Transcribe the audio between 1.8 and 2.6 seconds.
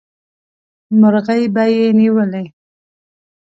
نیولې.